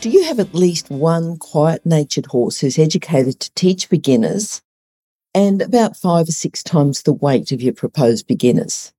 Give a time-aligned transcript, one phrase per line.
[0.00, 4.62] do you have at least one quiet natured horse who's educated to teach beginners
[5.34, 8.92] and about five or six times the weight of your proposed beginners?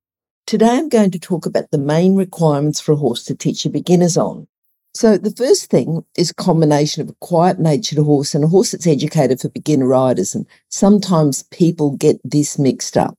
[0.46, 3.72] Today I'm going to talk about the main requirements for a horse to teach your
[3.72, 4.48] beginners on.
[4.94, 8.72] So the first thing is a combination of a quiet natured horse and a horse
[8.72, 10.36] that's educated for beginner riders.
[10.36, 13.18] And sometimes people get this mixed up.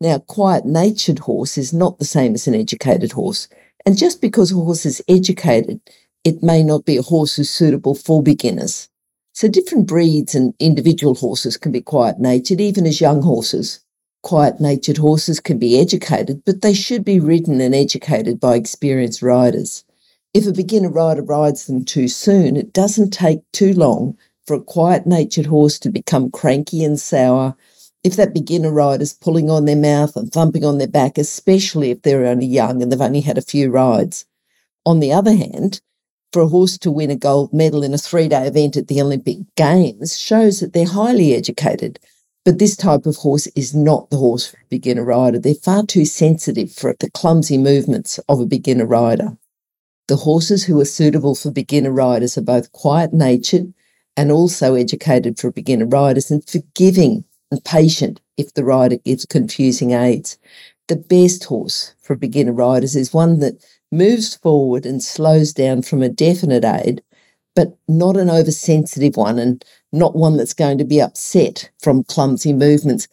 [0.00, 3.48] Now, quiet natured horse is not the same as an educated horse.
[3.86, 5.80] And just because a horse is educated
[6.24, 8.88] it may not be a horse who's suitable for beginners.
[9.32, 13.80] So different breeds and individual horses can be quiet natured, even as young horses.
[14.22, 19.22] Quiet natured horses can be educated, but they should be ridden and educated by experienced
[19.22, 19.84] riders.
[20.34, 24.62] If a beginner rider rides them too soon, it doesn't take too long for a
[24.62, 27.56] quiet natured horse to become cranky and sour.
[28.04, 32.02] If that beginner rider's pulling on their mouth and thumping on their back, especially if
[32.02, 34.26] they're only young and they've only had a few rides.
[34.84, 35.80] On the other hand,
[36.32, 39.00] for a horse to win a gold medal in a three day event at the
[39.00, 41.98] Olympic Games shows that they're highly educated.
[42.44, 45.38] But this type of horse is not the horse for a beginner rider.
[45.38, 49.36] They're far too sensitive for the clumsy movements of a beginner rider.
[50.08, 53.72] The horses who are suitable for beginner riders are both quiet natured
[54.16, 59.92] and also educated for beginner riders and forgiving and patient if the rider gives confusing
[59.92, 60.38] aids.
[60.88, 66.02] The best horse for beginner riders is one that moves forward and slows down from
[66.02, 67.02] a definite aid,
[67.54, 72.52] but not an oversensitive one and not one that's going to be upset from clumsy
[72.52, 73.08] movements.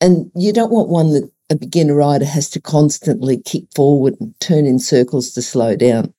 [0.00, 4.38] And you don't want one that a beginner rider has to constantly kick forward and
[4.40, 6.14] turn in circles to slow down.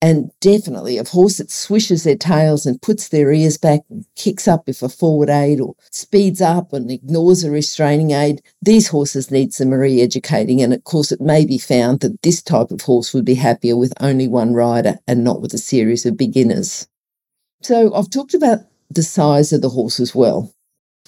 [0.00, 4.46] And definitely, a horse that swishes their tails and puts their ears back and kicks
[4.46, 9.32] up if a forward aid or speeds up and ignores a restraining aid, these horses
[9.32, 10.62] need some re educating.
[10.62, 13.76] And of course, it may be found that this type of horse would be happier
[13.76, 16.86] with only one rider and not with a series of beginners.
[17.62, 20.54] So, I've talked about the size of the horse as well.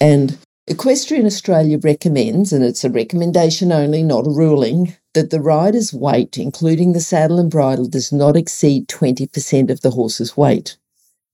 [0.00, 0.36] And
[0.70, 6.38] Equestrian Australia recommends, and it's a recommendation only, not a ruling, that the rider's weight,
[6.38, 10.76] including the saddle and bridle, does not exceed 20% of the horse's weight.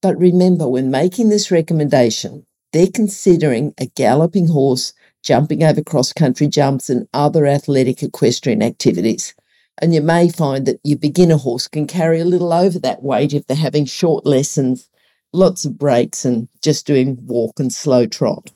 [0.00, 6.46] But remember, when making this recommendation, they're considering a galloping horse jumping over cross country
[6.46, 9.34] jumps and other athletic equestrian activities.
[9.82, 13.34] And you may find that your beginner horse can carry a little over that weight
[13.34, 14.88] if they're having short lessons,
[15.34, 18.50] lots of breaks, and just doing walk and slow trot.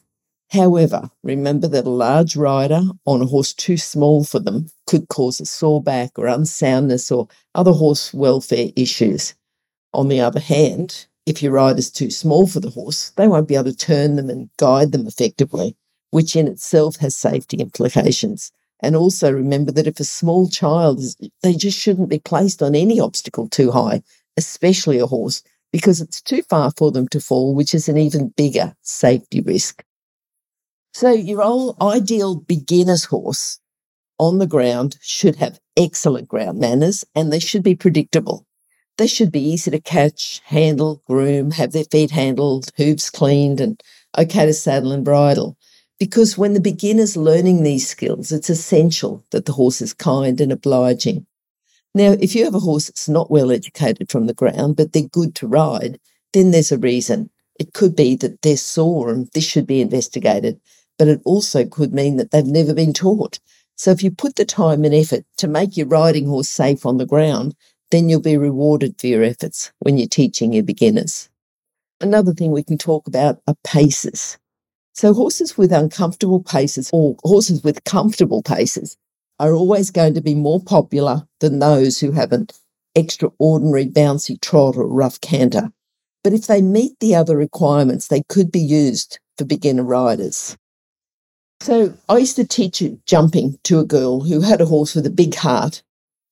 [0.53, 5.41] However, remember that a large rider on a horse too small for them could cause
[5.41, 9.35] a sore back or unsoundness or other horse welfare issues.
[9.95, 13.55] On the other hand, if your rider's too small for the horse, they won't be
[13.55, 15.77] able to turn them and guide them effectively,
[16.11, 18.51] which in itself has safety implications.
[18.81, 22.75] And also remember that if a small child is, they just shouldn't be placed on
[22.75, 24.03] any obstacle too high,
[24.37, 28.35] especially a horse, because it's too far for them to fall, which is an even
[28.37, 29.85] bigger safety risk.
[30.93, 33.59] So your old ideal beginner's horse
[34.19, 38.47] on the ground should have excellent ground manners and they should be predictable.
[38.99, 43.81] They should be easy to catch, handle, groom, have their feet handled, hooves cleaned, and
[44.19, 45.57] okay to saddle and bridle.
[45.99, 50.53] Because when the beginner's learning these skills, it's essential that the horse is kind and
[50.53, 51.25] obliging.
[51.95, 55.03] Now, if you have a horse that's not well educated from the ground, but they're
[55.03, 55.99] good to ride,
[56.33, 57.31] then there's a reason.
[57.59, 60.61] It could be that they're sore and this should be investigated
[61.01, 63.39] but it also could mean that they've never been taught.
[63.75, 66.99] So if you put the time and effort to make your riding horse safe on
[66.99, 67.55] the ground,
[67.91, 71.31] then you'll be rewarded for your efforts when you're teaching your beginners.
[72.03, 74.37] Another thing we can talk about are paces.
[74.93, 78.99] So horses with uncomfortable paces or horses with comfortable paces
[79.39, 82.49] are always going to be more popular than those who have an
[82.95, 85.71] extraordinary bouncy trot or rough canter.
[86.23, 90.59] But if they meet the other requirements, they could be used for beginner riders.
[91.61, 95.11] So I used to teach jumping to a girl who had a horse with a
[95.11, 95.83] big heart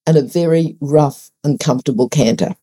[0.07, 2.57] and a very rough, uncomfortable canter.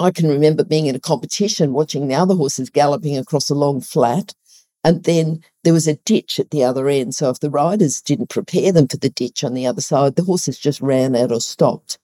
[0.00, 3.80] I can remember being in a competition watching the other horses galloping across a long
[3.80, 4.34] flat,
[4.82, 7.14] and then there was a ditch at the other end.
[7.14, 10.24] So if the riders didn't prepare them for the ditch on the other side, the
[10.24, 11.98] horses just ran out or stopped.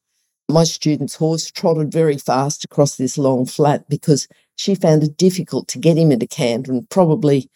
[0.49, 5.67] My student's horse trotted very fast across this long flat because she found it difficult
[5.69, 7.51] to get him into canter and probably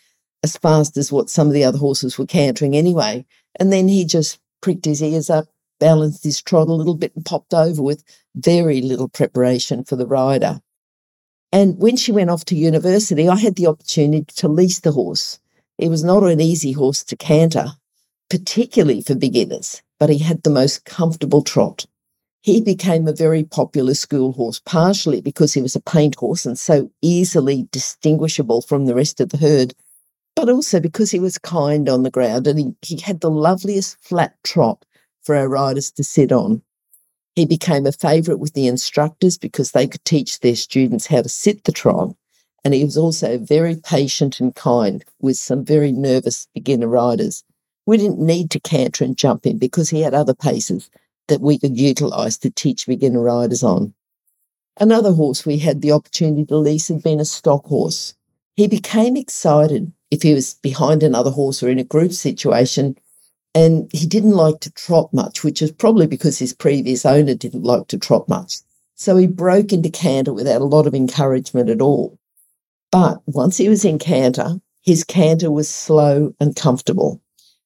[0.46, 3.26] as fast as what some of the other horses were cantering anyway.
[3.58, 5.46] And then he just pricked his ears up,
[5.80, 8.04] balanced his trot a little bit, and popped over with
[8.36, 10.60] very little preparation for the rider.
[11.50, 15.40] And when she went off to university, I had the opportunity to lease the horse.
[15.78, 17.72] It was not an easy horse to canter,
[18.30, 21.86] particularly for beginners, but he had the most comfortable trot.
[22.42, 26.56] He became a very popular school horse, partially because he was a paint horse and
[26.56, 29.74] so easily distinguishable from the rest of the herd,
[30.36, 33.96] but also because he was kind on the ground and he, he had the loveliest
[34.00, 34.84] flat trot
[35.22, 36.62] for our riders to sit on.
[37.34, 41.28] He became a favourite with the instructors because they could teach their students how to
[41.28, 42.14] sit the trot.
[42.64, 47.42] And he was also very patient and kind with some very nervous beginner riders.
[47.86, 50.90] We didn't need to canter and jump him because he had other paces
[51.28, 53.94] that we could utilise to teach beginner riders on.
[54.78, 58.14] Another horse we had the opportunity to lease had been a stock horse.
[58.54, 62.96] He became excited if he was behind another horse or in a group situation,
[63.54, 67.62] and he didn't like to trot much, which is probably because his previous owner didn't
[67.62, 68.56] like to trot much.
[68.94, 72.18] So he broke into canter without a lot of encouragement at all.
[72.90, 77.20] But once he was in canter, his canter was slow and comfortable.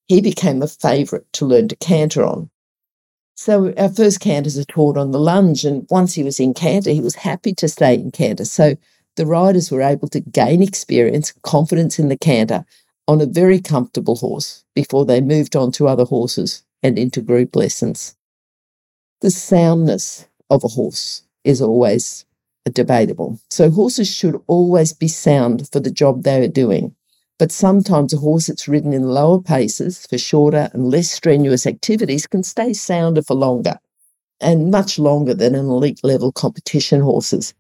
[0.07, 2.51] He became a favourite to learn to canter on.
[3.37, 6.91] So our first canters are taught on the lunge, and once he was in canter,
[6.91, 8.45] he was happy to stay in canter.
[8.45, 8.77] So
[9.21, 12.65] the riders were able to gain experience, confidence in the canter
[13.07, 17.55] on a very comfortable horse before they moved on to other horses and into group
[17.55, 18.17] lessons.
[19.21, 22.25] The soundness of a horse is always
[22.73, 23.39] debatable.
[23.51, 26.95] So horses should always be sound for the job they are doing.
[27.39, 32.27] But sometimes a horse that's ridden in lower paces for shorter and less strenuous activities
[32.27, 33.79] can stay sounder for longer
[34.41, 37.53] and much longer than an elite level competition horses.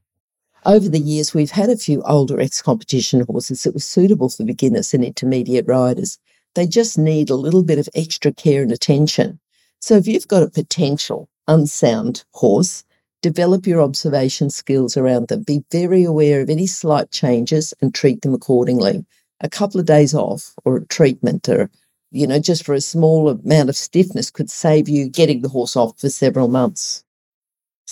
[0.66, 4.44] Over the years, we've had a few older ex competition horses that were suitable for
[4.44, 6.18] beginners and intermediate riders.
[6.54, 9.40] They just need a little bit of extra care and attention.
[9.80, 12.84] So if you've got a potential unsound horse,
[13.22, 15.44] develop your observation skills around them.
[15.44, 19.06] Be very aware of any slight changes and treat them accordingly
[19.40, 21.70] a couple of days off or a treatment or,
[22.10, 25.76] you know, just for a small amount of stiffness could save you getting the horse
[25.76, 27.04] off for several months.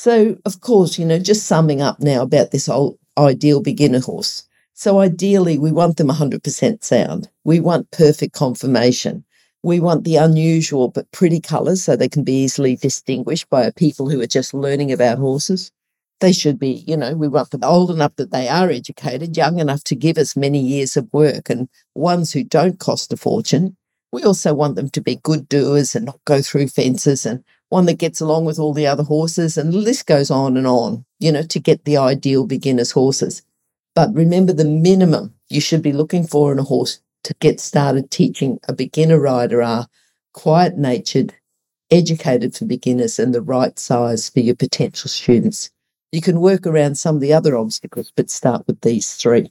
[0.00, 4.46] So, of course, you know, just summing up now about this whole ideal beginner horse.
[4.72, 7.28] So, ideally, we want them 100% sound.
[7.42, 9.24] We want perfect conformation.
[9.64, 14.08] We want the unusual but pretty colours so they can be easily distinguished by people
[14.08, 15.72] who are just learning about horses
[16.20, 19.58] they should be, you know, we want them old enough that they are educated, young
[19.60, 23.76] enough to give us many years of work, and ones who don't cost a fortune.
[24.10, 27.86] We also want them to be good doers and not go through fences, and one
[27.86, 31.04] that gets along with all the other horses, and the list goes on and on,
[31.20, 33.42] you know, to get the ideal beginner's horses.
[33.94, 38.10] But remember the minimum you should be looking for in a horse to get started
[38.10, 39.88] teaching a beginner rider are
[40.32, 41.34] quiet natured,
[41.90, 45.70] educated for beginners, and the right size for your potential students.
[46.12, 49.50] You can work around some of the other obstacles, but start with these three.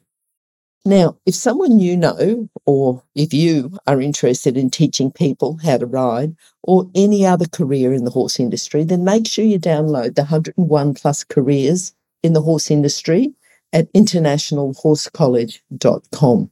[0.87, 5.85] Now, if someone you know, or if you are interested in teaching people how to
[5.85, 10.21] ride, or any other career in the horse industry, then make sure you download the
[10.21, 11.93] 101 plus careers
[12.23, 13.33] in the horse industry
[13.73, 16.51] at internationalhorsecollege.com.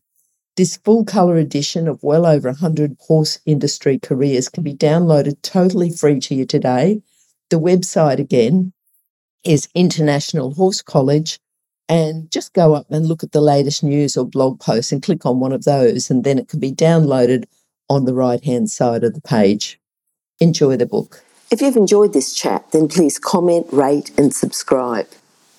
[0.57, 5.91] This full colour edition of well over 100 horse industry careers can be downloaded totally
[5.91, 7.01] free to you today.
[7.49, 8.73] The website again
[9.45, 11.39] is International Horse College.
[11.87, 15.25] And just go up and look at the latest news or blog posts and click
[15.25, 17.45] on one of those, and then it can be downloaded
[17.89, 19.79] on the right hand side of the page.
[20.39, 21.23] Enjoy the book.
[21.51, 25.07] If you've enjoyed this chat, then please comment, rate, and subscribe.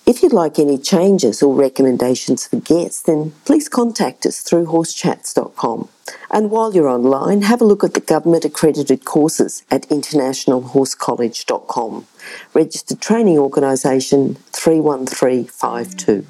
[0.05, 5.89] If you'd like any changes or recommendations for guests, then please contact us through horsechats.com.
[6.31, 12.07] And while you're online, have a look at the government accredited courses at internationalhorsecollege.com.
[12.55, 16.27] Registered Training Organisation 31352.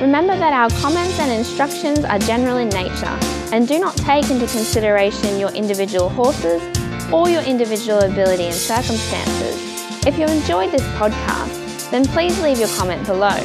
[0.00, 3.18] Remember that our comments and instructions are general in nature
[3.52, 6.62] and do not take into consideration your individual horses
[7.12, 10.06] or your individual ability and circumstances.
[10.06, 13.38] If you enjoyed this podcast, then please leave your comment below